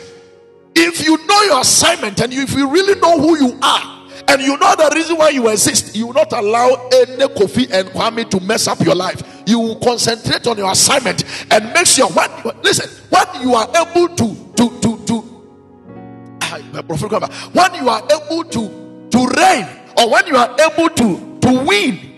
[0.75, 4.41] If you know your assignment and you, if you really know who you are, and
[4.43, 8.29] you know the reason why you exist, you will not allow any Kofi and Kwame
[8.31, 9.23] to mess up your life.
[9.47, 12.31] You will concentrate on your assignment and make sure when
[12.63, 15.00] listen when you are able to to to
[17.53, 19.67] when you are able to to reign
[19.99, 22.11] or when you are able to to win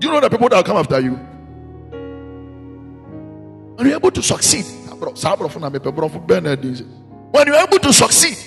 [0.00, 1.14] do you know the people that will come after you?
[3.76, 4.64] When you're able to succeed
[7.32, 8.38] when you're able to succeed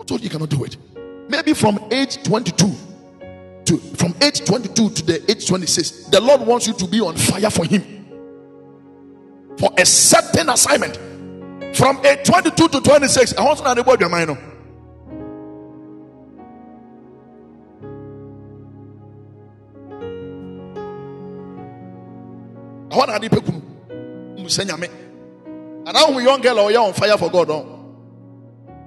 [0.00, 0.76] I told you cannot do it?
[1.28, 2.72] Maybe from age 22
[3.66, 7.16] to from age 22 to the age 26 the lord wants you to be on
[7.16, 7.82] fire for him.
[9.58, 10.98] For a certain assignment
[11.76, 14.30] from age 22 to 26, I want to know about your mind.
[22.90, 23.62] I want to know
[24.42, 24.90] Musanyame.
[25.86, 27.50] And now young girl oh, or you're on fire for God.
[27.50, 27.72] Oh.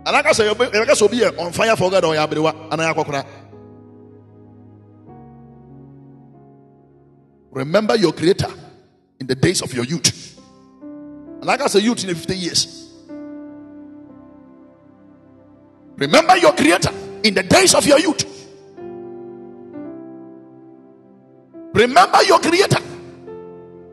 [0.06, 2.72] And I can say, I can be eh, on fire for God oh, or Yabriwa
[2.72, 3.26] and I
[7.52, 8.52] Remember your creator.
[9.20, 10.39] in the days of your youth.
[11.40, 12.94] And like I said, youth in 50 years.
[15.96, 16.92] Remember your creator
[17.24, 18.26] in the days of your youth.
[21.74, 22.80] Remember your creator.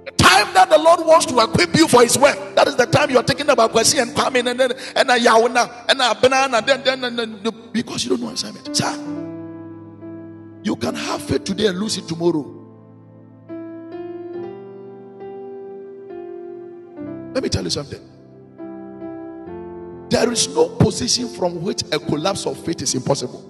[0.07, 2.37] The time that the Lord wants to equip you for his work.
[2.57, 5.85] That is the time you are thinking about Kwesi and Kwame and then and a
[5.89, 6.63] and a banana.
[6.63, 8.77] Then, then, then, then, because you don't know assignment.
[8.77, 8.93] Sir,
[10.65, 12.56] you can have faith today and lose it tomorrow.
[17.37, 18.01] Let me tell you something.
[20.09, 23.45] There is no position from which a collapse of faith is impossible.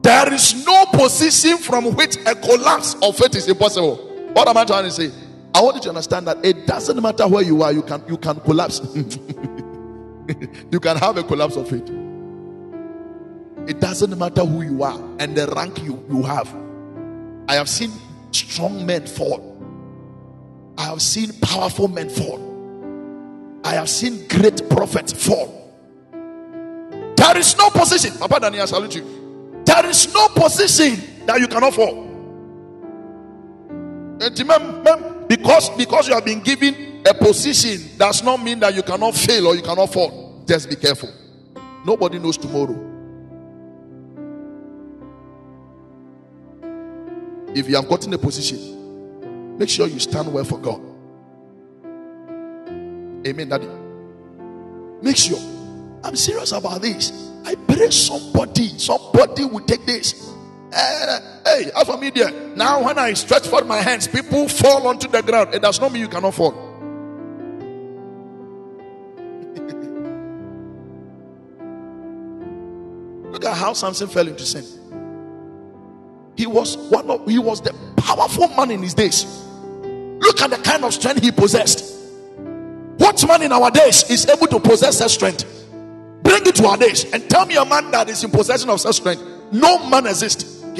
[0.00, 3.96] There is no position from which a collapse of faith is impossible.
[4.32, 5.10] What am I trying to say?
[5.54, 8.16] I want you to understand that it doesn't matter where you are, you can you
[8.16, 8.80] can collapse.
[8.94, 11.86] you can have a collapse of faith.
[13.68, 16.48] It doesn't matter who you are and the rank you, you have.
[17.46, 17.92] I have seen
[18.32, 19.49] strong men fall.
[20.80, 22.40] I have seen powerful men fall.
[23.62, 25.76] I have seen great prophets fall.
[27.16, 28.16] There is no position.
[28.18, 29.62] Papa Daniel, salute you.
[29.66, 32.06] There is no position that you cannot fall.
[35.28, 39.48] Because, because you have been given a position does not mean that you cannot fail
[39.48, 40.42] or you cannot fall.
[40.46, 41.10] Just be careful.
[41.84, 42.86] Nobody knows tomorrow.
[47.54, 48.79] If you have gotten a position,
[49.60, 50.80] make sure you stand well for God.
[53.26, 53.68] Amen, Daddy.
[55.02, 55.38] Make sure.
[56.02, 57.12] I'm serious about this.
[57.44, 60.32] I pray somebody, somebody will take this.
[60.72, 62.30] Uh, hey, as for me, there.
[62.56, 65.54] Now, when I stretch forth my hands, people fall onto the ground.
[65.54, 66.52] It does not mean you cannot fall.
[73.30, 74.64] Look at how Samson fell into sin.
[76.34, 79.48] He was one of he was the powerful man in his days.
[80.20, 81.98] Look at the kind of strength he possessed.
[82.98, 85.44] What man in our days is able to possess such strength?
[86.22, 88.80] Bring it to our days and tell me a man that is in possession of
[88.80, 89.22] such strength.
[89.50, 90.62] No man exists.
[90.62, 90.76] A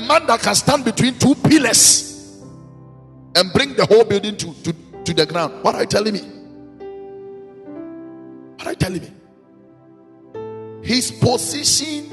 [0.00, 2.42] man that can stand between two pillars
[3.36, 5.62] and bring the whole building to, to, to the ground.
[5.62, 6.20] What are you telling me?
[8.56, 9.12] What are you telling me?
[10.82, 12.03] His position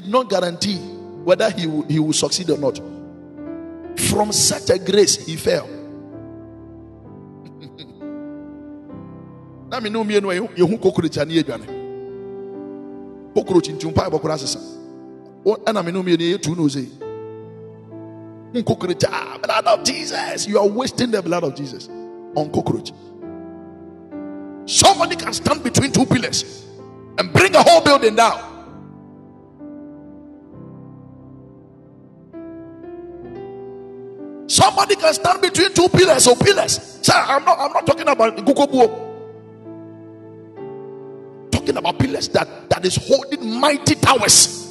[0.00, 0.76] did not guarantee
[1.24, 2.78] whether he will, he will succeed or not.
[4.10, 5.66] From such a grace, he fell.
[9.68, 11.66] na me no mmienu yɛhu cockroach ani adwane
[13.34, 14.60] cockroach nti mpa ɛbɔkora asesa.
[15.44, 16.86] Ɛna me no mmienu yɛtu no sɛ
[18.64, 20.46] cockroach ah blood of jesus.
[20.46, 21.88] You are wasting the blood of jesus
[22.36, 22.92] on cockroach.
[24.66, 26.66] Somebody can stand between two pillars
[27.18, 28.55] and bring a whole building down
[34.66, 36.98] Somebody can stand between two pillars or pillars.
[37.00, 38.88] Sir, I'm not I'm not talking about Gukobuo.
[41.52, 44.66] Talking about pillars that, that is holding mighty towers.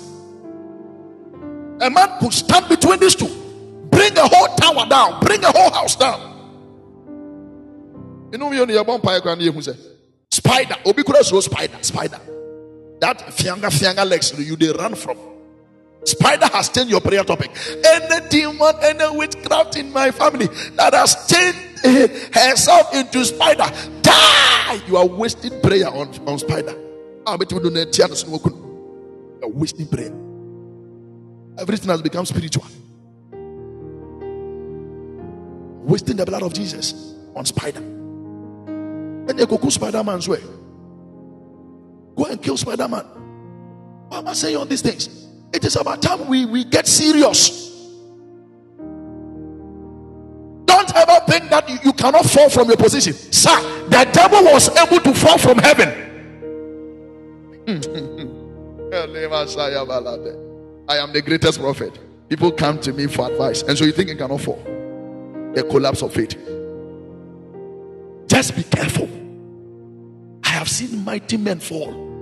[1.79, 3.29] A man could stand between these two,
[3.89, 6.19] bring a whole tower down, bring a whole house down.
[8.33, 9.77] You know, you know, vampire who say
[10.29, 12.19] spider, obi spider, spider.
[12.99, 15.34] That fianga fianga legs you they run from.
[16.05, 17.51] Spider has changed your prayer topic.
[17.83, 21.57] Any demon, any witchcraft in my family that has changed
[22.33, 23.65] herself into spider,
[24.01, 24.81] die!
[24.87, 26.75] You are wasting prayer on, on spider.
[27.27, 30.13] Ah, you You are wasting prayer.
[31.57, 32.65] Everything has become spiritual.
[35.71, 37.79] Wasting the blood of Jesus on spider.
[37.79, 40.41] And they go kill Spider Man's way.
[42.15, 43.05] Go and kill Spider Man.
[44.09, 45.24] Why am I saying all these things?
[45.55, 47.71] It is about time we, we get serious.
[50.65, 53.13] Don't ever think that you, cannot fall from your position.
[53.13, 53.55] Sir,
[53.87, 55.87] the devil was able to fall from heaven.
[60.87, 61.97] I am the greatest prophet.
[62.27, 64.61] People come to me for advice, and so you think you cannot fall.
[65.55, 66.35] A collapse of faith.
[68.27, 69.07] Just be careful.
[70.43, 72.14] I have seen mighty men fall.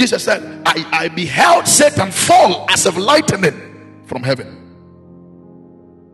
[0.00, 4.56] Jesus said, I, I beheld Satan fall as of lightning from heaven.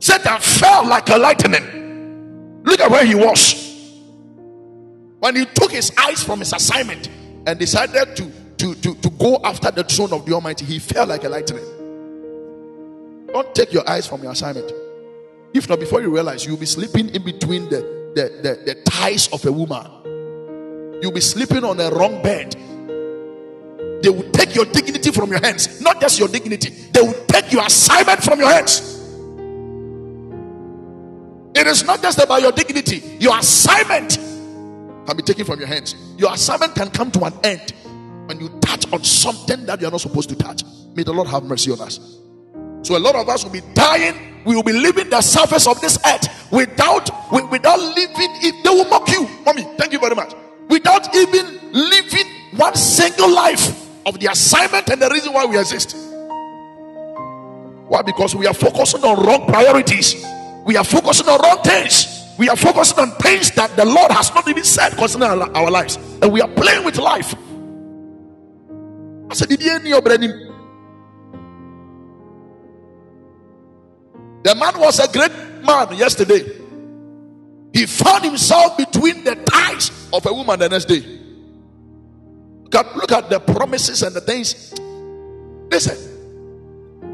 [0.00, 2.64] Satan fell like a lightning.
[2.64, 3.54] Look at where he was.
[5.20, 7.08] When he took his eyes from his assignment
[7.46, 11.06] and decided to, to, to, to go after the throne of the Almighty, he fell
[11.06, 11.64] like a lightning.
[13.28, 14.72] Don't take your eyes from your assignment.
[15.54, 17.82] If not, before you realize, you'll be sleeping in between the,
[18.16, 19.86] the, the, the thighs of a woman.
[21.00, 22.56] You'll be sleeping on a wrong bed
[24.02, 25.80] they will take your dignity from your hands.
[25.80, 28.94] Not just your dignity, they will take your assignment from your hands.
[31.54, 34.18] It is not just about your dignity, your assignment
[35.06, 35.94] can be taken from your hands.
[36.18, 37.72] Your assignment can come to an end
[38.26, 40.62] when you touch on something that you're not supposed to touch.
[40.94, 42.18] May the Lord have mercy on us.
[42.82, 44.42] So a lot of us will be dying.
[44.44, 47.10] We will be leaving the surface of this earth without
[47.50, 48.62] without living it.
[48.62, 49.62] They will mock you, mommy.
[49.76, 50.34] Thank you very much.
[50.68, 52.26] Without even living
[52.56, 55.96] one single life of the assignment and the reason why we exist.
[57.88, 58.02] Why?
[58.02, 60.24] Because we are focusing on wrong priorities.
[60.64, 62.06] We are focusing on wrong things.
[62.38, 65.70] We are focusing on things that the Lord has not even said concerning our, our
[65.70, 67.34] lives, and we are playing with life.
[69.28, 70.52] I said, The
[74.54, 75.32] man was a great
[75.64, 76.44] man yesterday.
[77.72, 81.25] He found himself between the ties of a woman the next day.
[82.66, 84.72] Look at, look at the promises and the things.
[85.70, 85.96] Listen,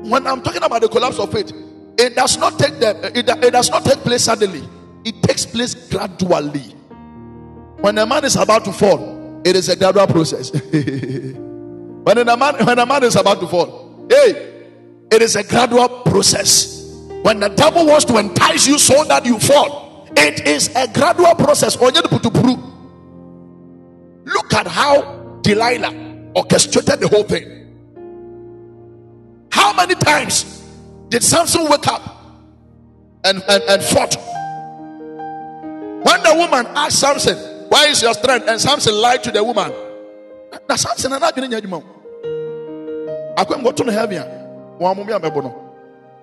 [0.09, 1.53] when I'm talking about the collapse of faith,
[1.99, 4.67] it does not take the it, it does not take place suddenly
[5.05, 6.75] it takes place gradually.
[7.81, 10.51] When a man is about to fall, it is a gradual process.
[10.71, 14.65] when a man when a man is about to fall, hey,
[15.11, 16.81] it is a gradual process.
[17.23, 21.35] When the devil wants to entice you so that you fall, it is a gradual
[21.35, 21.77] process.
[21.81, 21.95] Look
[24.55, 25.93] at how Delilah
[26.35, 27.59] orchestrated the whole thing.
[29.51, 30.63] How many times
[31.09, 32.03] did Samson wake up
[33.25, 34.17] and, and, and fought?
[36.05, 37.37] When the woman asked Samson,
[37.69, 38.49] Why is your strength?
[38.49, 39.73] And Samson lied to the woman.
[40.69, 41.61] Now Samson and I didn't I
[43.45, 44.23] couldn't go to heaven.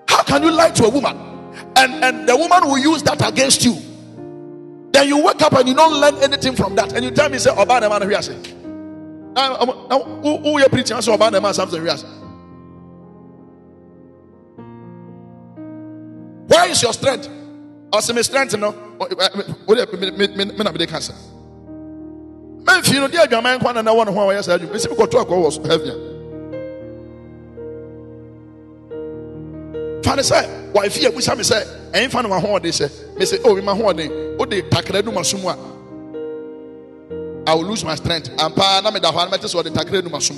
[0.08, 1.18] How can you lie to a woman?
[1.76, 3.78] And and the woman will use that against you.
[4.92, 6.94] Then you wake up and you don't learn anything from that.
[6.94, 8.38] And you tell me, say, Oba the man here say.
[9.40, 10.98] Who who you preaching?
[10.98, 11.96] I say Oba the man Samson here.
[16.48, 17.30] Where is your strength?
[17.92, 18.74] ɔsɛ me strength no
[19.68, 21.14] wode me na mede ka sɛ
[22.64, 24.88] mamfii no de adwaman nkwa na na wɔ ne ho a wɔyɛ saa adwuma mɛsɛ
[24.94, 25.94] mekɔto akɔ wɔ so heavia
[30.04, 34.10] fa ne sɛ wafi abusa me sɛ ɛmfa no mahoɔden sɛ mesɛ o mema hoɔden
[37.50, 38.30] I will lose my strength.
[38.38, 40.38] Ampa na me da hɔ na mɛte sɛ ɔde takra du masom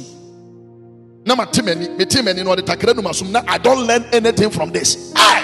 [1.26, 4.50] na mate m'ani mete m'ani na ɔde takra du masom na I don't learn anything
[4.50, 5.12] from this.
[5.16, 5.42] I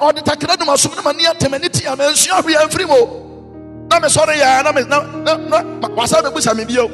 [0.00, 3.88] ɔde takra dum asom no ma ne atɛm ani tia ma nsua hwee amfiri mu.
[3.88, 6.88] Na mesɔre yɛa na na na wasa bɛbusa me bio.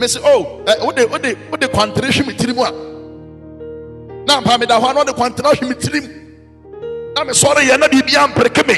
[0.00, 2.95] Mese o oh, wode wode wode kwantere hwe me tirim a
[4.26, 6.06] na mpa meda hɔ a na ɔde kwantere hwe me tirim
[7.14, 8.76] na mesɔre yɛ na biribia mpereke me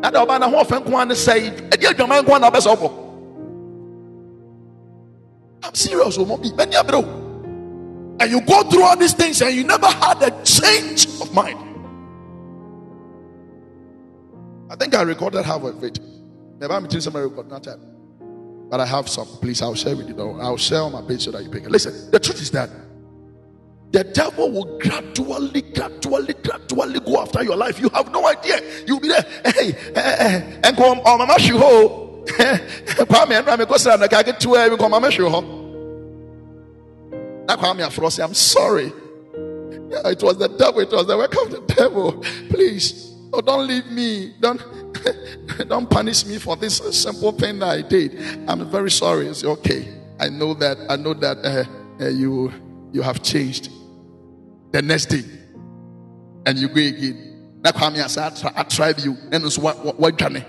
[0.00, 2.50] na da ɔba na ho ɔfɛ nko a ne sɛe ɛde adwaman nko a na
[2.50, 3.06] wobɛsɛ wobɔ
[5.62, 6.16] I'm serious.
[8.18, 11.58] And you go through all these things and you never had a change of mind.
[14.70, 15.98] I think I recorded half of it.
[16.58, 17.80] Maybe I'm telling somebody record not time.
[18.70, 19.26] But I have some.
[19.26, 20.14] Please, I'll share with you.
[20.14, 20.40] Though.
[20.40, 21.70] I'll share on my page so that you pick it.
[21.70, 22.70] Listen, the truth is that
[23.96, 27.80] the devil will gradually, gradually, gradually go after your life.
[27.80, 28.60] You have no idea.
[28.86, 29.24] You'll be there.
[29.42, 32.26] Hey, hey, hey, and come on, Mama Shuho.
[32.26, 35.40] Kwame and Rami Kosa and I get to where we come, Mama Shuho.
[37.46, 38.92] Now, Kwame Afrosi, I'm sorry.
[39.88, 40.80] Yeah, it was the devil.
[40.80, 42.22] It was the work of the devil.
[42.50, 43.14] Please.
[43.32, 44.34] Oh, don't leave me.
[44.40, 44.60] Don't
[45.68, 48.14] don't punish me for this simple thing that I did.
[48.46, 49.28] I'm very sorry.
[49.28, 49.88] It's okay.
[50.20, 50.76] I know that.
[50.90, 51.64] I know that uh,
[52.04, 52.52] uh, you
[52.92, 53.70] you have changed.
[54.72, 55.22] The next day,
[56.44, 57.60] and you go again.
[57.62, 58.06] Now come here.
[58.06, 59.16] I tried you.
[59.32, 60.44] And it's what what what journey.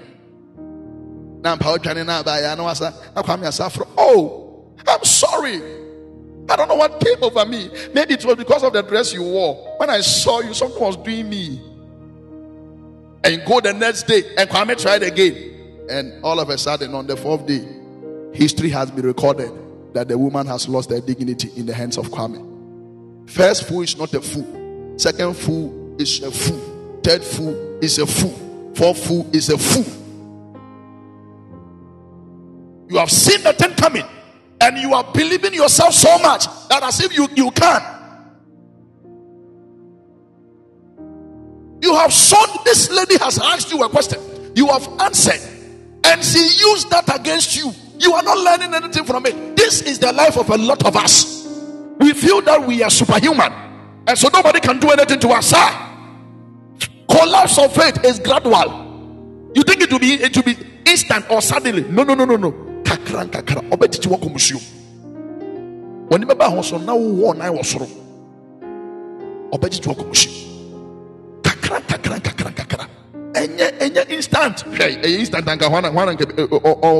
[1.41, 2.23] Now I'm now.
[2.23, 2.93] But I know I said.
[3.15, 3.51] Now come here.
[3.97, 5.61] Oh, I'm sorry.
[6.49, 7.69] I don't know what came over me.
[7.93, 9.75] Maybe it was because of the dress you wore.
[9.77, 11.61] When I saw you, something was doing me
[13.23, 15.85] and go the next day and Kwame tried again.
[15.89, 17.65] And all of a sudden, on the fourth day,
[18.33, 19.51] history has been recorded
[19.93, 22.56] that the woman has lost her dignity in the hands of Kwame.
[23.27, 24.95] First fool is not a fool.
[24.97, 26.99] Second fool is a fool.
[27.03, 28.73] Third fool is a fool.
[28.73, 29.85] Fourth fool is a fool.
[32.89, 34.05] You have seen the thing coming,
[34.61, 37.81] and you are believing yourself so much that as if you, you can.
[41.81, 44.19] You have shown this lady has asked you a question.
[44.55, 45.41] You have answered,
[46.05, 47.71] and she used that against you.
[47.99, 49.57] You are not learning anything from it.
[49.57, 51.36] This is the life of a lot of us.
[51.99, 53.51] We feel that we are superhuman,
[54.07, 55.47] and so nobody can do anything to us.
[55.47, 55.83] Sir.
[57.09, 59.51] Collapse of faith is gradual.
[59.55, 61.83] You think it will be it will be instant or suddenly?
[61.83, 62.51] No, no, no, no, no.
[62.83, 63.67] Kakra kakra.
[63.69, 64.61] Obetiti wako museum.
[66.09, 67.89] When you remember so now one I was soro.
[69.51, 70.35] Obetiti wako museum.
[71.41, 72.87] Kakra kakra kakra kakra.
[73.33, 74.61] Enye enye instant.
[74.75, 76.17] Hey, instant anka one one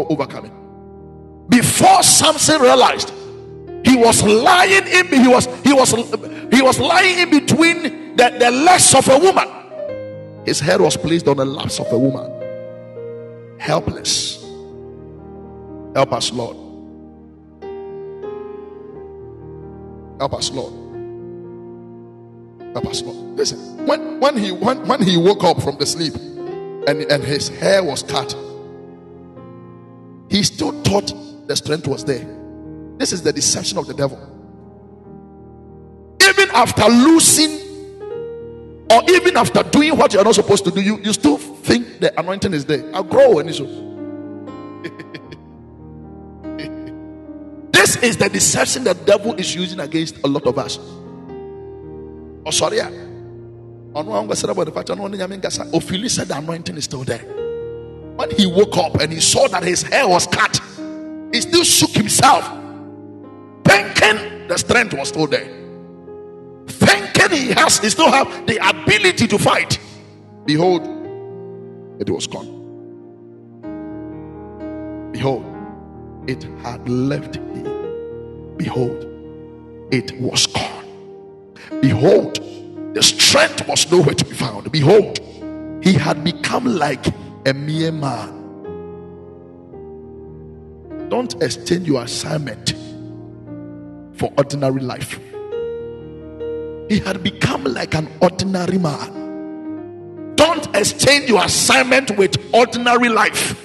[0.09, 0.53] overcoming.
[1.49, 3.11] Before Samson realized
[3.97, 5.91] was lying in he was he was
[6.51, 9.47] he was lying in between the, the legs of a woman.
[10.45, 12.31] His head was placed on the laps of a woman.
[13.59, 14.43] Helpless.
[15.95, 16.55] Help us lord.
[20.19, 20.73] Help us lord.
[22.73, 23.37] Help us lord.
[23.37, 26.13] Listen when when he when, when he woke up from the sleep
[26.87, 28.35] and and his hair was cut
[30.29, 31.13] he still thought
[31.47, 32.36] the strength was there
[32.97, 34.17] this is the deception of the devil.
[36.21, 37.67] Even after losing,
[38.89, 42.17] or even after doing what you're not supposed to do, you, you still think the
[42.19, 42.89] anointing is there.
[42.95, 43.65] I'll grow and so.
[47.71, 50.79] this is the deception the devil is using against a lot of us.
[52.45, 52.81] Oh, sorry.
[52.81, 52.89] Ah.
[55.73, 57.19] Ophili said the anointing is still there.
[58.15, 60.59] When he woke up and he saw that his hair was cut,
[61.31, 62.66] he still shook himself
[64.47, 65.47] the strength was still there.
[66.67, 69.79] Thinking he has, he still have the ability to fight.
[70.45, 70.83] Behold,
[71.99, 72.53] it was gone.
[75.11, 75.45] Behold,
[76.27, 78.55] it had left him.
[78.57, 79.05] Behold,
[79.91, 80.85] it was gone.
[81.81, 82.39] Behold,
[82.93, 84.71] the strength was nowhere to be found.
[84.71, 85.19] Behold,
[85.83, 87.05] he had become like
[87.45, 88.33] a mere man.
[91.09, 92.73] Don't extend your assignment
[94.17, 95.19] for ordinary life.
[96.89, 100.35] He had become like an ordinary man.
[100.35, 103.63] Don't exchange your assignment with ordinary life.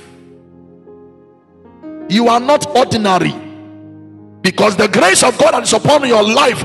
[2.08, 3.34] You are not ordinary
[4.42, 6.64] because the grace of God that is upon your life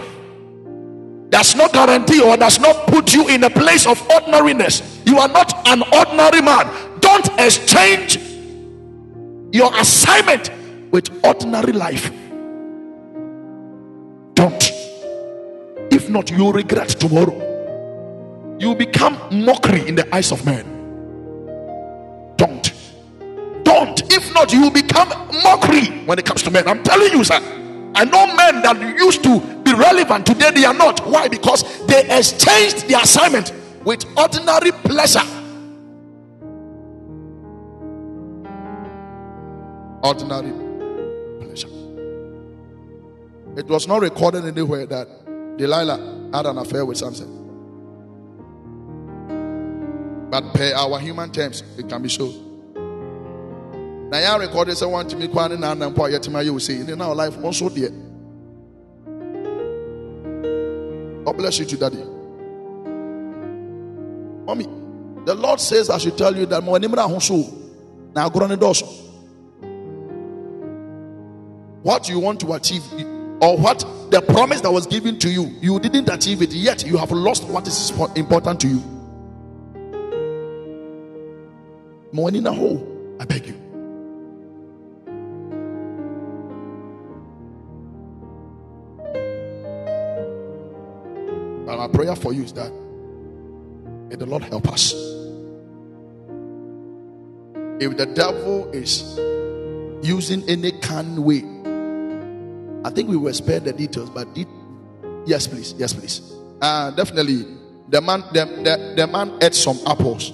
[1.29, 5.01] does not guarantee or does not put you in a place of ordinariness.
[5.05, 6.99] You are not an ordinary man.
[6.99, 8.17] Don't exchange
[9.51, 10.49] your assignment
[10.91, 12.11] with ordinary life.
[16.07, 17.35] If not, you'll regret tomorrow.
[18.59, 20.63] You become mockery in the eyes of men.
[22.37, 22.71] Don't.
[23.65, 24.13] Don't.
[24.13, 25.09] If not, you become
[25.43, 26.65] mockery when it comes to men.
[26.65, 27.41] I'm telling you, sir.
[27.93, 31.05] I know men that used to be relevant today, they are not.
[31.05, 31.27] Why?
[31.27, 33.51] Because they exchanged the assignment
[33.83, 35.27] with ordinary pleasure.
[40.01, 40.53] Ordinary
[41.41, 41.67] pleasure.
[43.57, 45.26] it was not recorded anywhere that
[45.57, 47.33] Delilah had an affair with Samson.
[50.29, 52.27] But per our human terms, it can be so.
[54.09, 57.01] Now, I recorded someone to me, Kwan and Nan Poya to my you say, in
[57.01, 57.89] our life, also dear.
[61.25, 61.97] God bless you to daddy.
[64.45, 64.65] Mommy,
[65.25, 68.29] the Lord says I should tell you that now
[71.83, 72.83] what you want to achieve
[73.41, 76.97] or what the promise that was given to you, you didn't achieve it yet, you
[76.97, 78.83] have lost what is important to you.
[82.11, 83.53] Morning, in a hole, I beg you.
[91.65, 92.71] But my prayer for you is that
[94.09, 94.93] may the Lord help us.
[97.79, 99.19] If the devil is
[100.01, 101.43] using any kind way
[102.84, 104.45] I think we will spare the details, but de-
[105.25, 106.21] yes, please, yes, please.
[106.61, 107.45] Uh, definitely,
[107.89, 110.32] the man, the, the, the man ate some apples.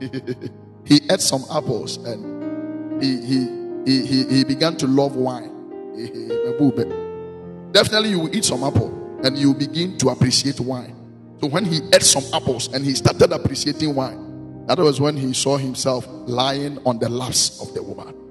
[0.84, 3.48] he ate some apples and he he
[3.84, 5.50] he he, he began to love wine.
[7.72, 10.96] definitely, you will eat some apple and you begin to appreciate wine.
[11.40, 15.32] So when he ate some apples and he started appreciating wine, that was when he
[15.34, 18.21] saw himself lying on the laps of the woman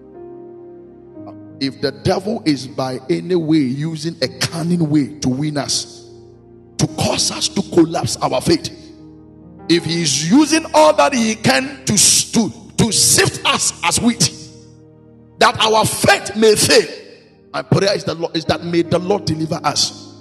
[1.62, 6.09] if the devil is by any way using a cunning way to win us,
[6.80, 8.70] to cause us to collapse our faith,
[9.70, 14.34] if he is using all that he can to, to, to sift us as wheat,
[15.38, 16.88] that our faith may fail,
[17.53, 20.16] my prayer is, the Lord, is that may the Lord deliver us.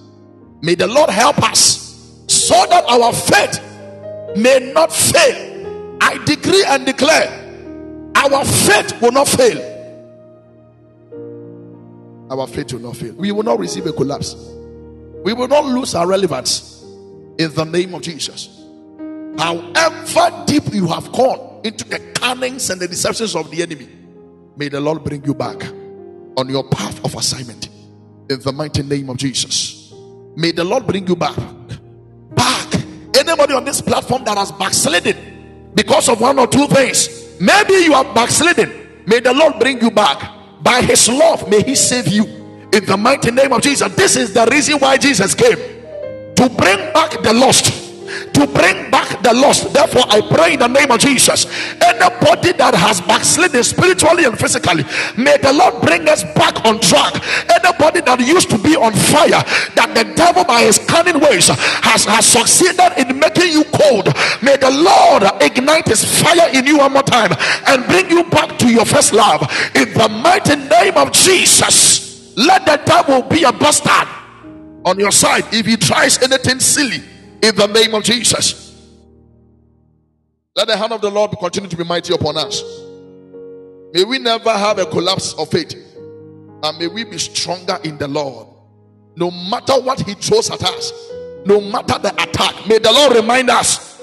[0.60, 5.96] May the Lord help us so that our faith may not fail.
[6.02, 7.38] I decree and declare
[8.14, 9.69] our faith will not fail
[12.30, 13.12] our faith will not fail.
[13.14, 14.34] We will not receive a collapse.
[15.24, 16.82] We will not lose our relevance
[17.38, 18.64] in the name of Jesus.
[19.36, 23.88] However deep you have gone into the cunnings and the deceptions of the enemy.
[24.56, 25.62] May the Lord bring you back
[26.36, 27.68] on your path of assignment
[28.28, 29.92] in the mighty name of Jesus.
[30.36, 31.36] May the Lord bring you back.
[32.34, 32.74] Back.
[33.16, 37.94] Anybody on this platform that has backslidden because of one or two things, maybe you
[37.94, 39.04] are backslidden.
[39.06, 40.29] May the Lord bring you back.
[40.62, 42.24] By his love, may he save you
[42.72, 43.94] in the mighty name of Jesus.
[43.94, 47.79] This is the reason why Jesus came to bring back the lost
[48.34, 49.72] to bring back the lost.
[49.72, 51.46] Therefore, I pray in the name of Jesus.
[51.80, 54.84] Anybody that has backslidden spiritually and physically,
[55.16, 57.14] may the Lord bring us back on track.
[57.48, 59.42] Anybody that used to be on fire,
[59.76, 64.08] that the devil by his cunning ways has, has succeeded in making you cold,
[64.42, 67.32] may the Lord ignite his fire in you one more time
[67.66, 69.42] and bring you back to your first love.
[69.74, 74.08] In the mighty name of Jesus, let the devil be a bastard
[74.84, 77.02] on your side if he tries anything silly
[77.42, 78.68] in the name of Jesus.
[80.56, 82.62] Let the hand of the Lord continue to be mighty upon us.
[83.92, 88.08] May we never have a collapse of faith, and may we be stronger in the
[88.08, 88.46] Lord.
[89.16, 90.92] No matter what He throws at us,
[91.44, 93.98] no matter the attack, may the Lord remind us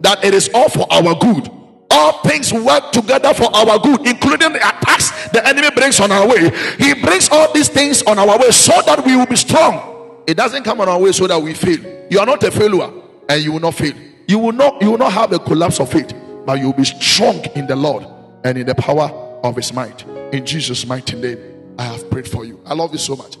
[0.00, 1.50] that it is all for our good.
[1.90, 6.26] All things work together for our good, including the attacks the enemy brings on our
[6.26, 6.50] way.
[6.78, 9.89] He brings all these things on our way so that we will be strong.
[10.30, 11.80] It doesn't come on our way so that we fail.
[12.08, 12.88] You are not a failure
[13.28, 13.94] and you will not fail.
[14.28, 16.14] You will not you will not have a collapse of faith,
[16.46, 18.06] but you will be strong in the Lord
[18.44, 19.10] and in the power
[19.42, 20.04] of his might.
[20.32, 21.38] In Jesus' mighty name,
[21.80, 22.60] I have prayed for you.
[22.64, 23.38] I love you so much.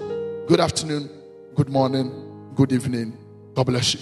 [0.48, 1.08] Good afternoon,
[1.54, 2.10] good morning,
[2.56, 3.16] good evening.
[3.54, 3.98] God bless you.